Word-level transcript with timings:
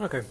Ok. 0.00 0.22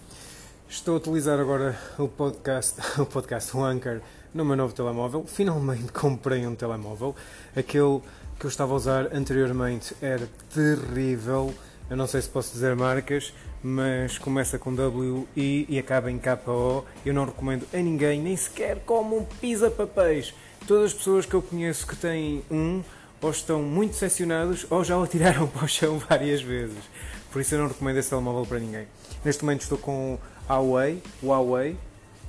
Estou 0.70 0.94
a 0.94 0.98
utilizar 0.98 1.38
agora 1.42 1.78
o 2.00 2.08
podcast, 2.08 2.80
o 3.02 3.06
podcast, 3.06 3.52
Anchor, 3.58 4.00
no 4.34 4.46
meu 4.46 4.56
novo 4.56 4.74
telemóvel. 4.74 5.26
Finalmente 5.28 5.92
comprei 5.92 6.48
um 6.48 6.56
telemóvel. 6.56 7.14
Aquele 7.54 8.00
que 8.40 8.46
eu 8.46 8.48
estava 8.48 8.72
a 8.72 8.78
usar 8.78 9.14
anteriormente 9.14 9.94
era 10.02 10.26
terrível. 10.54 11.54
Eu 11.90 11.98
não 11.98 12.08
sei 12.08 12.22
se 12.22 12.30
posso 12.30 12.54
dizer 12.54 12.78
marcas, 12.78 13.34
mas 13.62 14.18
começa 14.18 14.58
com 14.58 14.74
W 14.74 15.28
I 15.36 15.66
e 15.68 15.78
acaba 15.78 16.10
em 16.10 16.18
KO. 16.18 16.86
Eu 17.06 17.14
não 17.14 17.26
recomendo 17.26 17.68
a 17.74 17.78
ninguém, 17.78 18.22
nem 18.22 18.38
sequer 18.38 18.80
como 18.86 19.18
um 19.18 19.26
pisa-papéis. 19.26 20.34
Todas 20.66 20.92
as 20.92 20.94
pessoas 20.94 21.26
que 21.26 21.34
eu 21.34 21.42
conheço 21.42 21.86
que 21.86 21.98
têm 21.98 22.42
um 22.50 22.82
ou 23.22 23.32
estão 23.32 23.62
muito 23.62 23.92
decepcionados 23.92 24.66
ou 24.70 24.84
já 24.84 24.98
o 24.98 25.08
tiraram 25.08 25.48
para 25.50 25.66
o 25.66 25.68
chão 25.68 26.00
várias 26.00 26.42
vezes. 26.42 26.78
Por 27.32 27.42
isso 27.42 27.56
eu 27.56 27.60
não 27.60 27.68
recomendo 27.68 27.98
esse 27.98 28.10
telemóvel 28.10 28.46
para 28.46 28.60
ninguém. 28.60 28.88
Neste 29.24 29.44
momento 29.44 29.62
estou 29.62 29.78
com 29.78 30.18
Huawei, 30.50 31.02
Huawei, 31.22 31.78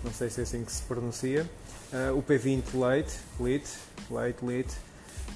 não 0.02 0.12
sei 0.12 0.30
se 0.30 0.40
é 0.40 0.42
assim 0.42 0.64
que 0.64 0.72
se 0.72 0.82
pronuncia, 0.82 1.48
uh, 1.92 2.16
o 2.16 2.22
P20 2.22 2.64
Lite, 2.74 3.14
Lite, 3.40 3.70
Lite, 4.10 4.44
Lite, 4.44 4.74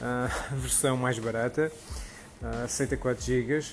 uh, 0.01 0.55
versão 0.57 0.96
mais 0.96 1.19
barata, 1.19 1.71
uh, 2.43 2.69
64 2.69 3.24
GB, 3.24 3.65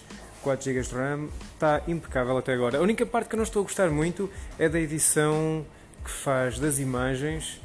4 0.41 0.63
GB 0.63 0.81
de 0.81 0.95
RAM, 0.95 1.27
está 1.53 1.81
impecável 1.87 2.37
até 2.37 2.53
agora. 2.53 2.77
A 2.77 2.81
única 2.81 3.05
parte 3.05 3.29
que 3.29 3.35
eu 3.35 3.37
não 3.37 3.43
estou 3.43 3.61
a 3.61 3.63
gostar 3.63 3.89
muito 3.89 4.29
é 4.57 4.69
da 4.69 4.79
edição 4.79 5.65
que 6.03 6.11
faz 6.11 6.59
das 6.59 6.79
imagens 6.79 7.59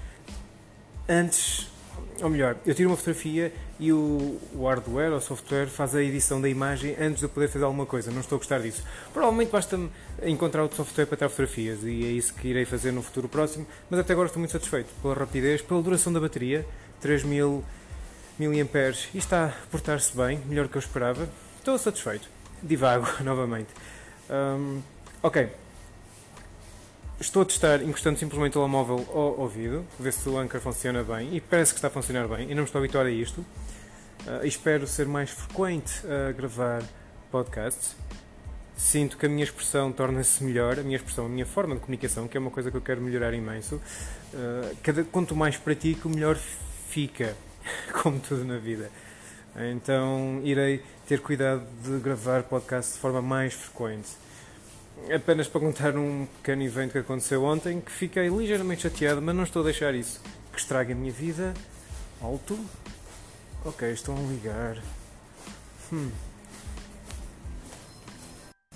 antes 1.09 1.74
ou 2.23 2.31
melhor, 2.31 2.57
eu 2.65 2.75
tiro 2.75 2.91
uma 2.91 2.97
fotografia 2.97 3.53
e 3.79 3.93
o, 3.93 4.41
o 4.55 4.67
hardware 4.67 5.13
ou 5.13 5.21
software 5.21 5.67
faz 5.67 5.95
a 5.95 6.03
edição 6.03 6.41
da 6.41 6.49
imagem 6.49 6.95
antes 6.99 7.19
de 7.19 7.25
eu 7.25 7.29
poder 7.29 7.49
fazer 7.49 7.65
alguma 7.65 7.87
coisa. 7.87 8.11
Não 8.11 8.21
estou 8.21 8.37
a 8.37 8.39
gostar 8.39 8.61
disso. 8.61 8.83
Provavelmente 9.13 9.51
basta-me 9.51 9.91
encontrar 10.23 10.63
outro 10.63 10.77
software 10.77 11.07
para 11.07 11.17
tirar 11.17 11.29
fotografias 11.29 11.83
e 11.83 12.05
é 12.05 12.09
isso 12.09 12.35
que 12.35 12.49
irei 12.49 12.65
fazer 12.65 12.93
no 12.93 13.03
futuro 13.03 13.29
próximo. 13.29 13.67
Mas 13.91 14.01
até 14.01 14.13
agora 14.13 14.27
estou 14.27 14.41
muito 14.41 14.53
satisfeito 14.53 14.89
pela 15.03 15.15
rapidez, 15.15 15.61
pela 15.63 15.83
duração 15.83 16.13
da 16.13 16.21
bateria 16.21 16.65
3000 17.01 17.65
mAh 18.39 18.97
e 19.13 19.19
está 19.19 19.47
a 19.47 19.67
portar-se 19.71 20.17
bem, 20.17 20.41
melhor 20.47 20.67
do 20.67 20.69
que 20.71 20.77
eu 20.77 20.81
esperava. 20.81 21.29
Estou 21.59 21.79
satisfeito. 21.79 22.29
Divago 22.63 23.07
novamente. 23.23 23.69
Um, 24.31 24.81
ok. 25.23 25.64
Estou 27.21 27.43
a 27.43 27.45
testar 27.45 27.81
encostando 27.81 28.19
simplesmente 28.19 28.59
o 28.59 28.61
telemóvel 28.61 29.07
ao 29.13 29.39
ouvido, 29.41 29.87
ver 30.01 30.13
se 30.13 30.29
o 30.29 30.37
Anchor 30.37 30.61
funciona 30.61 31.05
bem 31.05 31.37
e 31.37 31.41
parece 31.41 31.73
que 31.73 31.79
está 31.79 31.87
a 31.87 31.91
funcionar 31.91 32.27
bem. 32.27 32.51
E 32.51 32.55
não 32.55 32.63
me 32.63 32.65
estou 32.65 32.81
a 32.81 32.83
habituar 32.83 33.07
a 33.07 33.11
isto. 33.11 33.41
Uh, 33.41 34.45
espero 34.45 34.85
ser 34.87 35.07
mais 35.07 35.31
frequente 35.31 36.03
a 36.07 36.33
gravar 36.33 36.83
podcasts. 37.31 37.95
Sinto 38.77 39.17
que 39.17 39.27
a 39.27 39.29
minha 39.29 39.45
expressão 39.45 39.93
torna-se 39.93 40.43
melhor, 40.43 40.81
a 40.81 40.83
minha 40.83 40.97
expressão, 40.97 41.27
a 41.27 41.29
minha 41.29 41.47
forma 41.47 41.77
de 41.77 41.83
comunicação, 41.83 42.27
que 42.27 42.37
é 42.37 42.41
uma 42.41 42.51
coisa 42.51 42.69
que 42.73 42.77
eu 42.77 42.81
quero 42.81 43.01
melhorar 43.01 43.33
imenso. 43.33 43.77
Uh, 43.77 44.77
cada, 44.83 45.05
quanto 45.05 45.37
mais 45.37 45.57
pratico, 45.57 46.09
melhor 46.09 46.37
fica, 46.89 47.37
como 48.03 48.19
tudo 48.19 48.45
na 48.45 48.59
vida. 48.59 48.91
Então 49.73 50.41
irei 50.43 50.83
ter 51.07 51.21
cuidado 51.21 51.65
de 51.85 51.97
gravar 52.01 52.43
podcasts 52.43 52.95
de 52.95 53.01
forma 53.01 53.23
mais 53.23 53.55
frequente 53.55 54.24
apenas 55.15 55.49
para 55.49 55.61
contar 55.61 55.97
um 55.97 56.27
pequeno 56.37 56.63
evento 56.63 56.93
que 56.93 56.99
aconteceu 56.99 57.45
ontem, 57.45 57.81
que 57.81 57.91
fiquei 57.91 58.29
ligeiramente 58.29 58.83
chateado, 58.83 59.21
mas 59.21 59.35
não 59.35 59.45
estou 59.45 59.63
a 59.63 59.65
deixar 59.67 59.95
isso 59.95 60.21
que 60.53 60.61
estrague 60.61 60.93
a 60.93 60.97
minha 60.97 61.13
vida. 61.13 61.53
Alto. 62.21 62.59
Ok, 63.65 63.91
estão 63.91 64.17
a 64.17 64.21
ligar. 64.21 64.79
Hum. 65.93 66.11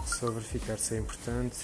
Só 0.04 0.30
verificar 0.30 0.78
se 0.78 0.96
é 0.96 0.98
importante. 0.98 1.58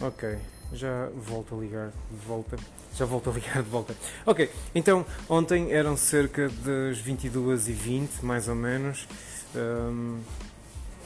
Ok, 0.00 0.38
já 0.72 1.08
volto 1.14 1.54
a 1.54 1.58
ligar 1.58 1.92
de 2.10 2.26
volta. 2.26 2.56
Já 2.94 3.04
volto 3.06 3.30
a 3.30 3.32
ligar 3.32 3.62
de 3.62 3.70
volta. 3.70 3.96
Ok, 4.26 4.50
então 4.74 5.06
ontem 5.28 5.72
eram 5.72 5.96
cerca 5.96 6.48
das 6.48 6.98
22h20, 6.98 8.22
mais 8.22 8.48
ou 8.48 8.54
menos. 8.54 9.08
Um, 9.54 10.20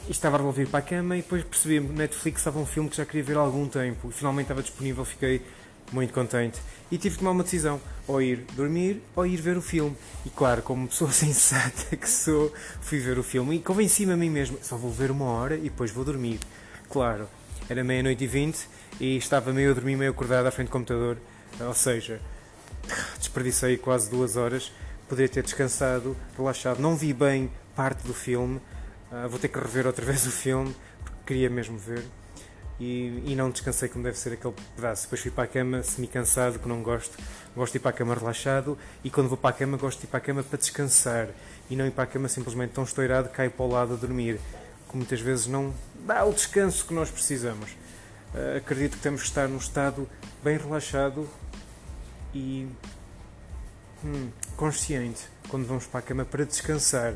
estava 0.09 0.35
a 0.35 0.39
resolver 0.39 0.67
para 0.67 0.79
a 0.79 0.81
cama 0.81 1.17
e 1.17 1.21
depois 1.21 1.43
percebi 1.43 1.85
que 1.85 1.93
Netflix 1.93 2.39
estava 2.39 2.59
um 2.59 2.65
filme 2.65 2.89
que 2.89 2.97
já 2.97 3.05
queria 3.05 3.23
ver 3.23 3.37
há 3.37 3.41
algum 3.41 3.67
tempo 3.67 4.09
e 4.09 4.11
finalmente 4.11 4.45
estava 4.45 4.61
disponível, 4.61 5.03
fiquei 5.03 5.41
muito 5.91 6.13
contente. 6.13 6.59
E 6.91 6.97
tive 6.97 7.15
que 7.15 7.19
tomar 7.19 7.31
uma 7.31 7.43
decisão, 7.43 7.81
ou 8.07 8.21
ir 8.21 8.45
dormir 8.55 9.01
ou 9.15 9.25
ir 9.25 9.37
ver 9.37 9.57
o 9.57 9.61
filme. 9.61 9.95
E 10.25 10.29
claro, 10.29 10.61
como 10.61 10.87
pessoa 10.87 11.11
sensata 11.11 11.95
que 11.95 12.09
sou, 12.09 12.53
fui 12.81 12.99
ver 12.99 13.17
o 13.17 13.23
filme 13.23 13.57
e 13.57 13.59
convenci-me 13.59 14.13
a 14.13 14.17
mim 14.17 14.29
mesmo, 14.29 14.57
só 14.61 14.77
vou 14.77 14.91
ver 14.91 15.11
uma 15.11 15.25
hora 15.25 15.55
e 15.55 15.63
depois 15.63 15.91
vou 15.91 16.03
dormir. 16.05 16.39
Claro, 16.89 17.27
era 17.69 17.83
meia-noite 17.83 18.23
e 18.23 18.27
vinte 18.27 18.67
e 18.99 19.17
estava 19.17 19.51
meio 19.51 19.71
a 19.71 19.73
dormir, 19.73 19.95
meio 19.95 20.11
acordado 20.11 20.47
à 20.47 20.51
frente 20.51 20.67
do 20.67 20.71
computador, 20.71 21.17
ou 21.59 21.73
seja, 21.73 22.21
desperdicei 23.19 23.77
quase 23.77 24.09
duas 24.09 24.37
horas, 24.37 24.71
poderia 25.07 25.29
ter 25.29 25.43
descansado, 25.43 26.15
relaxado, 26.37 26.79
não 26.79 26.95
vi 26.95 27.13
bem 27.13 27.51
parte 27.75 28.05
do 28.07 28.13
filme, 28.13 28.59
Uh, 29.11 29.29
vou 29.29 29.39
ter 29.39 29.47
que 29.47 29.57
rever 29.57 29.87
outra 29.87 30.05
vez 30.05 30.25
o 30.25 30.31
filme, 30.31 30.75
porque 31.03 31.17
queria 31.25 31.49
mesmo 31.49 31.77
ver. 31.77 32.03
E, 32.79 33.23
e, 33.25 33.35
não 33.35 33.49
descansei 33.49 33.89
como 33.89 34.03
deve 34.03 34.17
ser 34.17 34.33
aquele 34.33 34.53
pedaço. 34.75 35.03
Depois 35.03 35.21
fui 35.21 35.31
para 35.31 35.45
a 35.45 35.47
cama 35.47 35.81
semi-cansado, 35.81 36.59
que 36.59 36.67
não 36.67 36.83
gosto. 36.83 37.17
Gosto 37.55 37.73
de 37.73 37.77
ir 37.77 37.81
para 37.81 37.89
a 37.89 37.93
cama 37.93 38.13
relaxado. 38.13 38.77
E 39.03 39.09
quando 39.09 39.27
vou 39.27 39.37
para 39.37 39.49
a 39.49 39.53
cama, 39.53 39.77
gosto 39.77 39.99
de 39.99 40.05
ir 40.05 40.09
para 40.09 40.19
a 40.19 40.21
cama 40.21 40.43
para 40.43 40.59
descansar. 40.59 41.29
E 41.69 41.75
não 41.75 41.87
ir 41.87 41.91
para 41.91 42.03
a 42.03 42.07
cama 42.07 42.27
simplesmente 42.27 42.73
tão 42.73 42.83
estourado, 42.83 43.29
caio 43.29 43.49
para 43.49 43.65
o 43.65 43.69
lado 43.69 43.93
a 43.93 43.97
dormir. 43.97 44.39
Que 44.89 44.95
muitas 44.95 45.19
vezes 45.19 45.47
não 45.47 45.73
dá 46.05 46.23
o 46.23 46.31
descanso 46.31 46.85
que 46.85 46.93
nós 46.93 47.09
precisamos. 47.09 47.71
Uh, 48.33 48.57
acredito 48.57 48.97
que 48.97 49.03
temos 49.03 49.21
que 49.21 49.27
estar 49.27 49.47
num 49.47 49.57
estado 49.57 50.07
bem 50.43 50.57
relaxado 50.57 51.27
e 52.33 52.67
hum, 54.03 54.29
consciente 54.55 55.27
quando 55.49 55.65
vamos 55.65 55.87
para 55.87 56.01
a 56.01 56.03
cama 56.03 56.25
para 56.25 56.45
descansar 56.45 57.15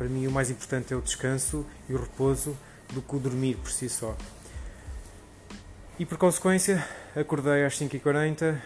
para 0.00 0.08
mim, 0.08 0.26
o 0.26 0.30
mais 0.30 0.48
importante 0.48 0.94
é 0.94 0.96
o 0.96 1.02
descanso 1.02 1.66
e 1.86 1.92
o 1.92 2.00
repouso 2.00 2.56
do 2.90 3.02
que 3.02 3.16
o 3.16 3.18
dormir 3.18 3.56
por 3.56 3.70
si 3.70 3.86
só. 3.86 4.16
E 5.98 6.06
por 6.06 6.16
consequência, 6.16 6.82
acordei 7.14 7.66
às 7.66 7.78
5h40, 7.78 8.56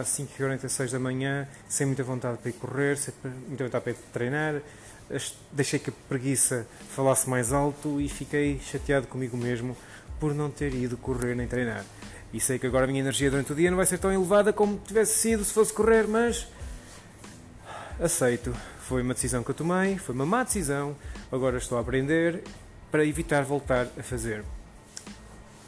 às 0.00 0.08
5h40, 0.08 0.68
6 0.68 0.90
da 0.90 0.98
manhã, 0.98 1.46
sem 1.68 1.86
muita 1.86 2.02
vontade 2.02 2.38
para 2.38 2.50
ir 2.50 2.54
correr, 2.54 2.98
sem 2.98 3.14
muita 3.46 3.62
vontade 3.62 3.84
para 3.84 3.92
ir 3.92 3.96
treinar. 4.12 4.62
Deixei 5.52 5.78
que 5.78 5.90
a 5.90 5.92
preguiça 6.08 6.66
falasse 6.96 7.30
mais 7.30 7.52
alto 7.52 8.00
e 8.00 8.08
fiquei 8.08 8.58
chateado 8.58 9.06
comigo 9.06 9.36
mesmo 9.36 9.76
por 10.18 10.34
não 10.34 10.50
ter 10.50 10.74
ido 10.74 10.96
correr 10.96 11.36
nem 11.36 11.46
treinar. 11.46 11.84
E 12.32 12.40
sei 12.40 12.58
que 12.58 12.66
agora 12.66 12.86
a 12.86 12.88
minha 12.88 12.98
energia 12.98 13.30
durante 13.30 13.52
o 13.52 13.54
dia 13.54 13.70
não 13.70 13.76
vai 13.76 13.86
ser 13.86 13.98
tão 13.98 14.12
elevada 14.12 14.52
como 14.52 14.76
tivesse 14.76 15.20
sido 15.20 15.44
se 15.44 15.52
fosse 15.52 15.72
correr, 15.72 16.08
mas 16.08 16.48
aceito. 18.00 18.52
Foi 18.90 19.02
uma 19.02 19.14
decisão 19.14 19.44
que 19.44 19.50
eu 19.52 19.54
tomei, 19.54 19.98
foi 19.98 20.12
uma 20.16 20.26
má 20.26 20.42
decisão, 20.42 20.96
agora 21.30 21.58
estou 21.58 21.78
a 21.78 21.80
aprender 21.80 22.42
para 22.90 23.06
evitar 23.06 23.44
voltar 23.44 23.86
a 23.96 24.02
fazer. 24.02 24.42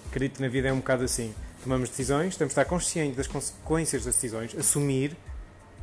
Acredito 0.09 0.39
que 0.39 0.43
na 0.43 0.49
vida 0.49 0.67
é 0.67 0.73
um 0.73 0.79
bocado 0.79 1.05
assim. 1.05 1.33
Tomamos 1.63 1.89
decisões, 1.89 2.37
temos 2.37 2.53
de 2.53 2.61
estar 2.61 2.65
conscientes 2.65 3.17
das 3.17 3.29
consequências 3.29 4.05
das 4.05 4.17
decisões, 4.17 4.57
assumir, 4.59 5.17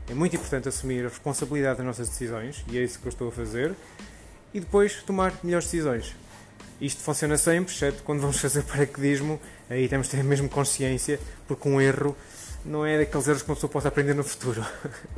é 0.09 0.13
muito 0.13 0.35
importante 0.35 0.67
assumir 0.67 1.05
a 1.05 1.07
responsabilidade 1.07 1.77
das 1.77 1.85
nossas 1.87 2.09
decisões, 2.09 2.65
e 2.67 2.77
é 2.77 2.83
isso 2.83 2.99
que 2.99 3.05
eu 3.05 3.09
estou 3.09 3.29
a 3.29 3.31
fazer, 3.31 3.73
e 4.53 4.59
depois 4.59 5.01
tomar 5.03 5.33
melhores 5.41 5.63
decisões. 5.63 6.13
Isto 6.81 7.01
funciona 7.01 7.37
sempre, 7.37 7.73
exceto 7.73 8.03
quando 8.03 8.19
vamos 8.19 8.37
fazer 8.37 8.63
paraquedismo, 8.63 9.39
aí 9.69 9.87
temos 9.87 10.07
de 10.09 10.17
ter 10.17 10.25
mesmo 10.25 10.49
consciência, 10.49 11.17
porque 11.47 11.69
um 11.69 11.79
erro 11.79 12.17
não 12.65 12.85
é 12.85 12.97
daqueles 12.97 13.29
erros 13.29 13.43
que 13.43 13.49
uma 13.49 13.55
pessoa 13.55 13.71
possa 13.71 13.87
aprender 13.87 14.13
no 14.13 14.25
futuro. 14.25 14.61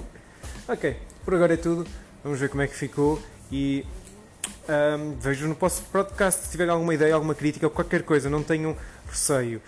ok, 0.70 0.96
por 1.26 1.34
agora 1.34 1.56
é 1.56 1.58
tudo. 1.58 1.90
Vamos 2.24 2.40
ver 2.40 2.50
como 2.50 2.62
é 2.62 2.68
que 2.68 2.76
ficou 2.76 3.20
e 3.52 3.86
um, 4.70 5.16
vejo 5.20 5.48
no 5.48 5.56
podcast 5.56 6.46
se 6.46 6.52
tiver 6.52 6.70
alguma 6.70 6.94
ideia, 6.94 7.16
alguma 7.16 7.34
crítica 7.34 7.66
ou 7.66 7.72
qualquer 7.72 8.04
coisa. 8.04 8.30
Não 8.30 8.44
tenham 8.44 8.78
receio. 9.08 9.62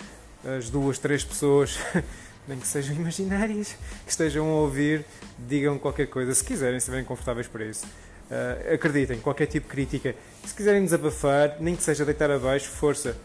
As 0.58 0.70
duas, 0.70 1.00
três 1.00 1.24
pessoas, 1.24 1.80
nem 2.48 2.60
que 2.60 2.68
sejam 2.68 2.96
imaginárias, 2.96 3.76
que 4.06 4.12
estejam 4.12 4.48
a 4.48 4.56
ouvir, 4.56 5.06
digam 5.40 5.80
qualquer 5.80 6.08
coisa, 6.08 6.34
se 6.36 6.44
quiserem, 6.44 6.80
se 6.80 6.84
estiverem 6.84 7.06
confortáveis 7.06 7.48
para 7.48 7.66
isso. 7.66 7.86
Uh, 7.86 8.74
acreditem, 8.74 9.20
qualquer 9.20 9.48
tipo 9.48 9.68
de 9.68 9.72
crítica. 9.74 10.16
Se 10.46 10.54
quiserem 10.54 10.84
desabafar, 10.84 11.58
nem 11.60 11.76
que 11.76 11.82
seja 11.82 12.06
deitar 12.06 12.30
abaixo, 12.30 12.70
força. 12.70 13.18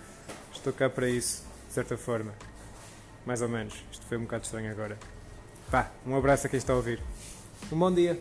Estou 0.53 0.73
cá 0.73 0.89
para 0.89 1.09
isso, 1.09 1.43
de 1.69 1.75
certa 1.75 1.99
forma. 1.99 2.33
Mais 3.27 3.43
ou 3.43 3.49
menos. 3.49 3.75
Isto 3.93 4.07
foi 4.07 4.17
um 4.17 4.23
bocado 4.23 4.45
estranho 4.45 4.71
agora. 4.71 4.97
Pá, 5.71 5.91
um 6.07 6.17
abraço 6.17 6.47
a 6.47 6.51
quem 6.51 6.57
está 6.57 6.73
a 6.73 6.77
ouvir. 6.77 7.01
Um 7.71 7.79
bom 7.79 7.93
dia. 7.93 8.19